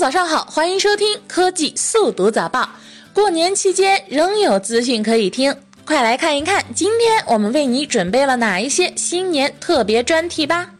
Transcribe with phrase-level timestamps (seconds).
[0.00, 2.66] 早上好，欢迎收听科技速读早报。
[3.12, 5.54] 过年期间仍有资讯可以听，
[5.84, 10.70] 快来看一看今天我们为你准备了哪一些新年特别专题吧。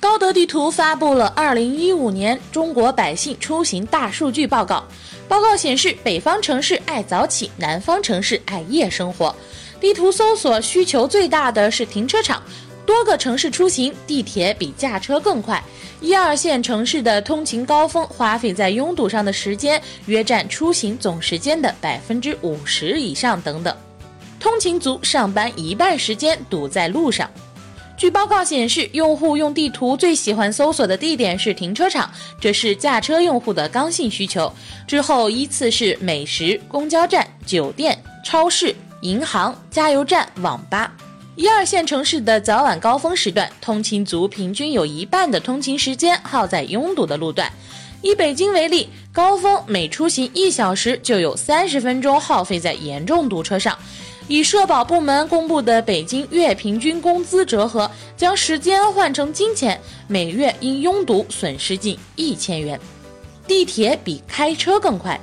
[0.00, 4.84] 高德地图发布了二零一五年中国百姓出行大数据报告。
[5.28, 9.32] 报告显示，北方城市爱早起，南方城市爱夜生活。
[9.80, 12.42] 地图搜索需求最大的是停车场。
[12.84, 15.62] 多个城市出行，地铁比驾车更快。
[16.00, 23.40] 一二线城市的通勤高峰花费在拥堵上的时间约占出行总时间的百分之五十以上。
[23.40, 23.76] 等等，
[24.40, 27.30] 通勤族上班一半时间堵在路上。
[27.96, 32.10] 据报告显示，用户用地图最喜欢搜索的地点是停车场，
[32.40, 34.52] 这是驾车用户的刚性需求。
[34.88, 40.92] 之后依次是美食、公交站、酒店、超市、银行、加油站、网吧。
[41.34, 47.50] 一二线城市的早晚高峰时段，通勤族平均有一半的通勤时间耗在拥堵的路段。
[48.02, 53.76] 以北京为例，高峰每出行一小时就有三十分钟耗费在严重堵车上。
[54.28, 62.78] 以社保部门公布的北京月平均工资折合，将时间换成金钱，每月因拥堵损失近一千元。
[63.46, 65.18] 地铁比开车更快。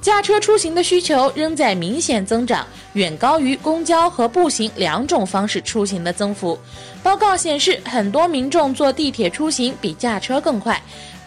[0.00, 6.58] 驾车出行的需求仍在明显增长，远高于公交和步行两种方式出行的增幅。
[7.02, 10.80] 报告显示，很多民众坐地铁出行比驾车更快，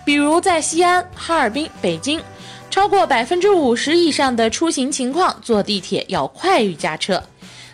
[0.06, 2.22] 比如在西安、哈尔滨、北京，
[2.70, 7.22] 超过百分之五十以上的出行情况坐地铁要快于驾车；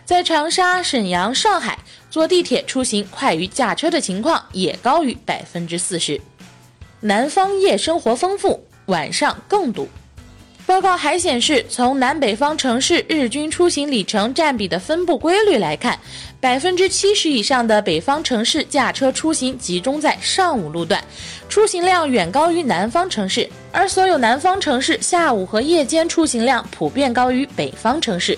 [0.03, 1.77] 在长沙、沈阳、上海，
[2.09, 6.19] 坐地铁出行快于驾车的情况也高于百分之四十。
[7.01, 9.87] 南方夜生活丰富，晚上更堵。
[10.67, 15.97] 报告还显示，从南北方城市日均出行里程占比的分布规律来看，
[16.41, 21.01] 百分之七十以上的北方城市驾车出行集中在上午路段，
[21.47, 28.37] 出行量远高于南方城市；而所有南方城市下午和夜间出行量普遍高于北方城市。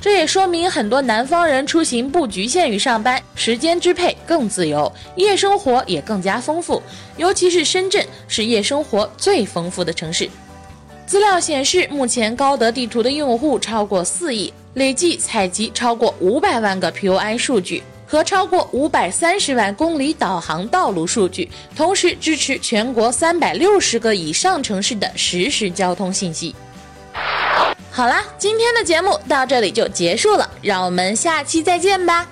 [0.00, 6.82] 这也说明很多南方人出行不局限于上班，时间支配更自由，夜生活也更加丰富。
[7.16, 10.28] 尤其是深圳是夜生活最丰富的城市。
[11.10, 26.54] 资料显示，目前高德地图的用户超过四亿，累计采集超过五百万个 POI 数据和超过五百三十万公里导航道路数据，同时支持全国三百六十个以上城市的实时交通信息。
[27.90, 32.24] 好啦，今天的节目到这里就结束了，让我们下期再见吧。